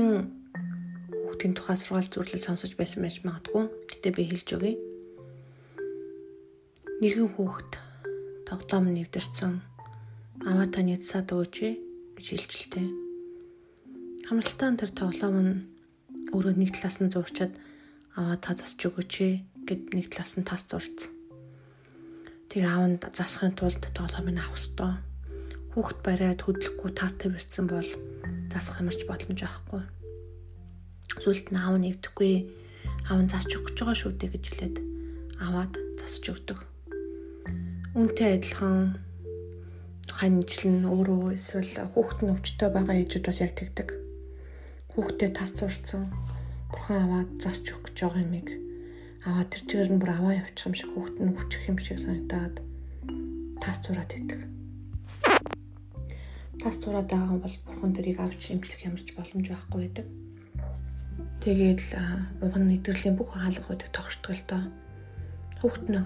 [0.00, 3.70] хүүхдийн тухай сургаал зүрлэл сонсож байсан байж магадгүй.
[3.90, 4.74] Гэтэ би хэлж өгье.
[7.02, 7.72] Нэгэн хүүхэд
[8.48, 9.60] тоглоом нэвдэрсэн.
[10.46, 11.56] Аваа таны цаад өгөөч
[12.16, 12.86] гэж хэлжилтэй.
[14.26, 15.54] Хамралтаан тэр тоглоом нь
[16.32, 17.52] өөрөө нэг талаас нь зурчаад
[18.16, 19.14] аваа та засч өгөөч
[19.68, 21.12] гэд нэг талаас нь тас зурцсан.
[22.48, 24.92] Тэгээ аав нь засахын тулд тоглоомыг авах ёстой.
[25.74, 27.90] Хүүхэд бариад хөдлөхгүй таатай бэрцсэн бол
[28.54, 29.82] засах юмарч боломж байхгүй
[31.22, 32.34] Сүлд нь аав нэвдэхгүй
[33.08, 34.76] аав нь засч өгч байгаа шүү дээ гэж хэлээд
[35.46, 36.58] аваад засч өгдөг.
[37.94, 38.98] Үнтэй адилхан
[40.10, 43.88] ханжил нь өөрөө эсвэл хүүхэд нь өвчтөй байгаа ээжүүд бас яг тэгдэг.
[44.92, 46.10] Хүүхдээ тас зурцсан
[46.70, 48.48] бурхан аваад засч өгч байгаа юмыг
[49.28, 52.56] аваад тэр чигээр нь бүр аваа явчих юм шиг хүүхэд нь хүчих юм шиг санагдаад
[53.62, 54.53] тас зураад идэг.
[56.64, 60.06] Тас зураад байгаа бол бурхан тэрийг авч имжлэх ямарч боломж байхгүй байдаг.
[61.44, 61.80] Тэгээд
[62.56, 63.92] нь нэвтрлийн бүх хаалгуудыг
[64.48, 64.64] доо.
[65.60, 66.00] Хүүхэд нь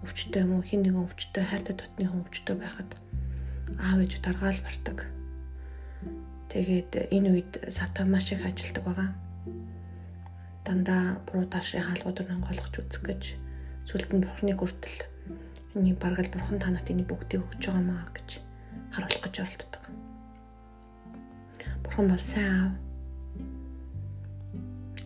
[0.00, 2.90] өвчтөй юм уу хин нэгэн өвчтөй хайртай дотны хүн өвчтөй байхад
[3.76, 4.98] аав ээж даргаал бардаг.
[6.48, 9.10] Тэгээд энэ үед сатан маш их ажилтдаг байгаа.
[10.64, 13.22] Дандаа буруу таашийн хаалгуудыг хангуулгаж үзэх гэж
[13.84, 14.98] сүлд нь бурхны хүртэл
[15.76, 18.48] энэ баргал бурхан танат энэ бүгдийг өгч байгаа маа гэж
[18.94, 19.82] харуулах гэж оролддог.
[21.82, 22.72] Бурхан бол сайн аав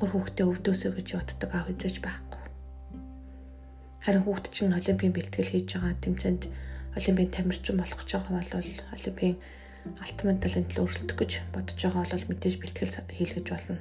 [0.05, 2.43] өөр хүүхдээ өвдөөсөө гэж боддог аав эзэж байхгүй.
[4.05, 6.43] Харин хүүхд чинь олимпийн бэлтгэл хийж байгаа тэмцээнд
[6.99, 8.53] олимпийн тамирчин болох гэж байгаа бол
[8.97, 9.37] олимпийн
[10.05, 13.79] алтан медалийн төлөө өрсөлдөх гэж бодож байгаа бол мэдээж бэлтгэл хийлгэж болно.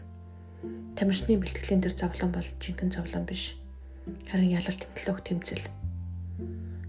[0.96, 3.60] Тамирчны бэлтгэлийн дээр зовлон бол жинхэнэ зовлон биш.
[4.32, 5.66] Харин ялалт төлөөх тэмцэл.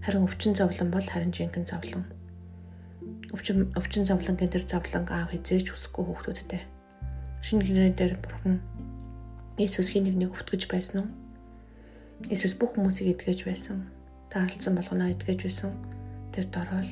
[0.03, 2.03] Харин өвчин зовлон бол харин жинхэнэ зовлон.
[3.35, 6.63] Өвчин өвчин зовлонгийн дээр зовлон аав хизээж үсэхгүй хүүхдүүдтэй.
[7.43, 8.63] Шинэ гэрээ дээр бурхан
[9.59, 11.09] Иесус хин нэг нэг өвтгөж байсан уу?
[12.31, 13.91] Иесус бүх хүмүүсийг эдгэж байсан.
[14.31, 15.75] Таарлцсан болгоно эдгэж байсан.
[16.31, 16.91] Тэр дорол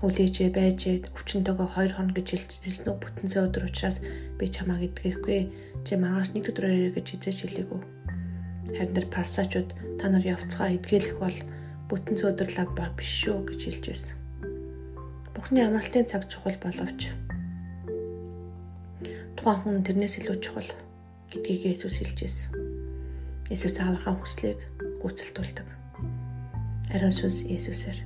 [0.00, 2.28] үлээжээ байжээ өвчнөөгөө 2 хоног гэж
[2.64, 4.00] хэлсэн үү бүтэнцээ өдөр учраас
[4.40, 5.40] би чамааг эдгэхгүй
[5.84, 7.80] чи маргааш нэг өдөр ирээ гэж хизээж хэлээгүү
[8.76, 9.68] харин тэр парсачууд
[10.00, 11.36] та нар явцгаа эдгэлэх бол
[11.92, 14.19] бүтэнцээ өдөр лав биш шүү гэж хэлж байсан
[15.40, 17.16] Бурхны амралтын цаг чухал боловч
[19.40, 20.68] тухайн хүн тэрнээс илүү чухал
[21.32, 22.52] гэдгийг Есүс хэлж байсан.
[23.48, 24.60] Есүс аавынхаа хүслийг
[25.00, 25.68] гүйцэлдүүлдэг.
[26.92, 27.98] Ариун сүнс Есүсээр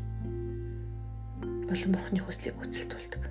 [1.66, 3.22] болон Бурхны хүслийг гүйцэлдүүлдэг.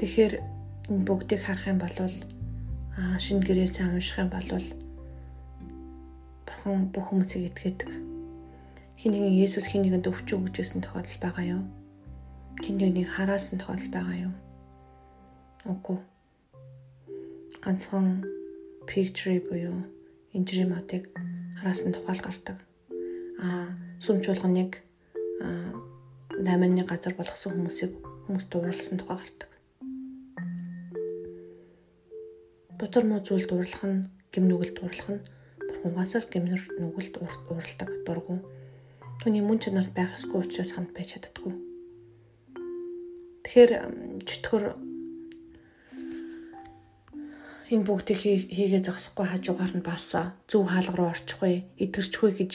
[0.00, 0.34] Тэгэхээр
[0.88, 4.48] энэ бүгдийг харах юм бол аа шинэ гэрээсээ унших юм бол
[6.48, 7.92] Бурхан бүх хүмүүсийг эдгэдэг.
[8.96, 11.64] Хин нэгэн Есүс хин нэгэнд өвчөө өгчөөсөн тохиолдол байгаа юу?
[12.62, 14.34] Хин нэгнийг хараасан тохиолдол байгаа юу?
[15.66, 15.98] Үгүй
[17.62, 18.22] ганцхан
[18.86, 19.82] picture буюу
[20.34, 21.10] инжирийн модыг
[21.58, 22.58] хараасан тухайл гардаг.
[23.42, 23.66] Аа
[24.02, 24.78] сүм чуулганыг
[25.42, 25.74] аа
[26.38, 27.92] 8-ны газар болгосон хүмүүсийг
[28.26, 29.50] хүмүүс дуурлсан тухай гардаг.
[32.78, 35.24] Дотор муу зүйл дуурлах нь гим нүгэл дуурлах нь
[35.66, 38.42] бурхугаас л гим нүгэлд уурладаг дургу.
[39.22, 41.71] Түүний мөн чанарт байх ёсгүй учраас хамт байж чаддаггүй.
[43.52, 43.72] Тэгэхээр
[44.24, 44.64] чөтгөр
[47.68, 50.16] энэ бүгдийг хийгээ зогсохгүй хажуугаар нь бас
[50.48, 52.52] зөв хаалга руу орчихгүй идэрчгүй гэж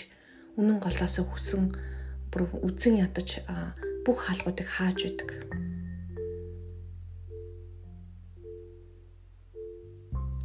[0.58, 1.70] үнэн голоосоо хүсэн
[2.34, 3.46] бүр үзэн ядаж
[4.10, 5.30] бүх хаалгуудыг хааж байдаг.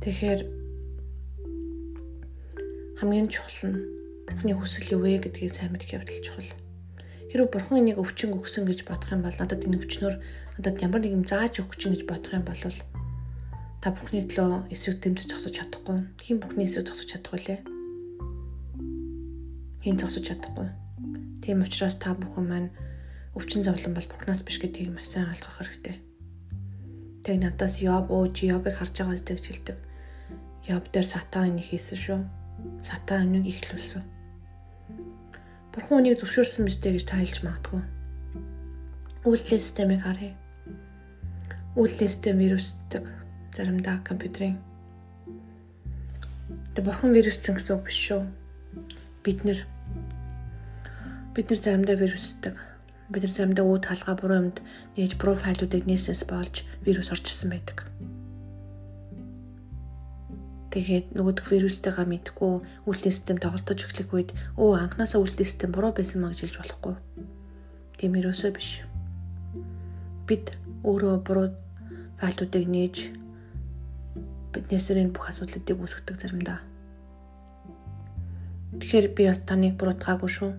[0.05, 0.41] Тэгэхээр
[3.01, 3.81] хамгийн чухал нь
[4.29, 6.53] Бурхны хүсэл юу вэ гэдгийг сайн мэдэх явдал чухал.
[7.33, 10.21] Хэрвээ Бурхан энийг өвчин өгсөн гэж бодох юм бол надад энэ өвчнөр
[10.61, 12.61] надад ямар нэг юм зааж өгч гэж бодох юм бол
[13.81, 16.13] та бүхний төлөө эсрэг дэмжиж зогсож чадахгүй.
[16.21, 17.61] Хин бүхний эсрэг зогсож чадахгүй лээ.
[19.81, 20.69] Хин зогсож чадахгүй.
[21.41, 22.71] Тийм учраас та бүхэн маань
[23.33, 25.97] өвчин зовлон бол Бурханаас биш гэдгийг маш сайн ойлгох хэрэгтэй.
[27.25, 29.79] Тэг надаас Йоб ууж Йобыг харж байгаа зүг жилдэг.
[30.69, 32.21] Йоб дээр сатан энийг хийсэн шүү.
[32.85, 34.05] Сатан өмнөг ихлүүлсэн.
[35.73, 37.83] Бурхан үнийг зөвшөөрсөн мэт гэж та хэлж магадгүй.
[39.25, 40.37] Үйлдэл системийг харъя.
[41.77, 43.09] Үйлдэл систем вирусдаг
[43.57, 44.61] заримдаа компьютерийн
[46.73, 48.25] Тэг бурхан вирусцэн гэсэн үг биш шүү.
[49.21, 49.61] Бид нэр
[51.37, 52.57] бид нар заримдаа вирусдаг.
[53.13, 54.65] Бид нар заримдаа үүд халгаа буруу юмд
[54.97, 57.92] нээж профайлуудыг нээсээс болж вирус орчсон байдаг.
[60.73, 62.53] Тэгээд нөгөөх вирустайгаа мэдгүй
[62.89, 66.95] үйлдэл систем тоглолтож эхлэх үед өө анханасаа үйлдэл систем буруу байсан маа гэж хэлж болохгүй.
[68.01, 68.89] Тийм ерөөсөө биш.
[70.25, 71.53] Бид өөрөө буруу
[72.17, 72.97] файлуудыг нээж
[74.73, 76.65] Эхнээсээ энэ бүх асуудлуудыг үүсгдэг заримдаа.
[78.81, 80.51] Тэгэхээр би бас таныг буруутгаагүй шүү.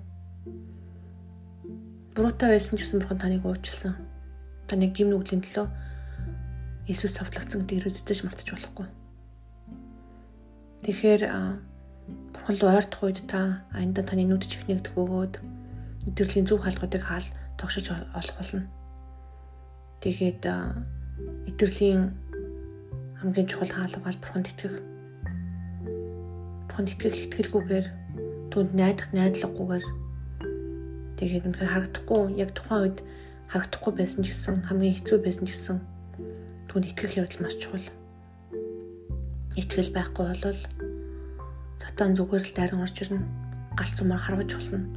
[2.13, 3.97] Буруутай байсан ч гэсэн бурхан таныг уучлсан.
[4.69, 5.65] Таныг гим нүглийн төлөө
[6.85, 8.85] Иесус совлогцсон гэдэг эргэж мартаж болохгүй.
[10.83, 11.23] Тэгэхээр
[12.35, 15.33] бурхан руу ойртох үед та аянда таны нүд чихнэгдэх бөгөөд
[16.11, 17.23] өдрлийн зөв хаалгуудыг хаал
[17.55, 18.67] тогшиж олох болно.
[20.03, 20.43] Тэгээд
[21.47, 22.11] өдрлийн
[23.15, 24.75] хамгийн чухал хаалга бол бурханд итгэх.
[26.67, 27.87] Бурханд итгэх итгэлгүйгээр
[28.51, 29.85] түнд найдах найдлаггүйгээр
[31.15, 32.99] тэгээд үнэхээр харагдахгүй яг тухайн үед
[33.47, 35.77] харагдахгүй байсан ч гэсэн хамгийн хэцүү байсан ч гэсэн
[36.67, 38.02] түнд итгэх явдал маш чухал.
[39.59, 40.59] Итгэл байхгүй бол
[41.77, 43.21] сатан зүгээр л дайран орж ирнэ.
[43.77, 44.89] Галц зумаар харваж болно.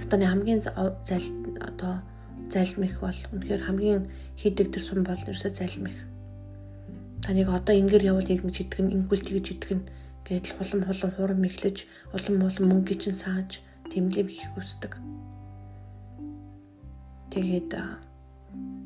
[0.00, 1.26] Сатаны хамгийн зайл
[1.60, 2.04] одоо
[2.52, 4.02] зайлмих бол үнэхээр хамгийн
[4.36, 5.96] хийдэг тэр сум бол ерөөсөө зайлмих.
[7.24, 9.80] Таныг одоо ингээр явуул ингэж итгэн, ингэвэл тэгж итгэн
[10.28, 11.76] гэдэл улам улам хурам мэхлэж
[12.12, 14.92] улам улам мөнгө чинь сааж тэмлэм хийх хүсдэг.
[17.32, 17.72] Тэгээд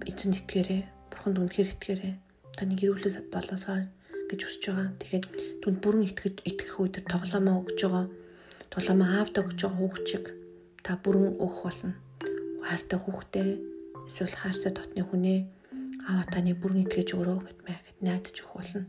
[0.06, 2.15] эзэн итгээрээ бурханд үнэхээр итгээрээ
[2.55, 3.91] таны гэрүүлээс болоосаа
[4.31, 4.89] гэж хүсэж байгаа.
[5.01, 5.25] Тэгэхээр
[5.65, 8.07] түнд бүрэн итгэж итгэх үед тоглоомоо өгж байгаа.
[8.73, 10.25] Тоглоомоо аавдаа өгж байгаа хүүхчиг
[10.85, 11.93] та бүрэн өгөх болно.
[12.63, 13.49] Хайртай хүүхдээ
[14.09, 15.39] эсвэл хайртай дотны хүнээ
[16.09, 18.85] аваа таны бүрэн итгэж өрөө гэдмээ гэд найдаж өгөх болно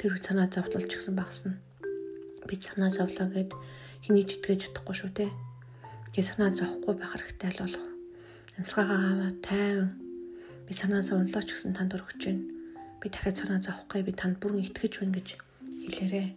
[0.00, 1.60] тэр санаа зовлолч гэсэн багсна.
[2.48, 3.52] Би санаа зовлоо гэд
[4.00, 5.28] хэний ч итгэж чадахгүй шүү те.
[6.16, 7.86] Тэгээ санаа зовхгүй байх хэрэгтэй л болох.
[8.56, 9.92] Амьсгаагаа аваа тайван.
[10.64, 12.59] Би санаа зовлоо ч гэсэн танд өргөж байна.
[13.00, 15.28] Би дахиад санаа зовхгүй би танд бүрэн итгэж байна гэж
[15.88, 16.28] хэлээрээ.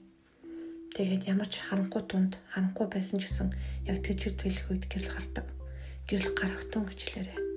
[0.95, 3.49] Тэгээд ямар ч харанхуй тунд харанхуй байсан ч гэсэн
[3.91, 5.45] яг тэгж хэлэх үед гэрэл гардаг.
[6.07, 7.52] Гэрэл гарахтун гэж хэлээрээ.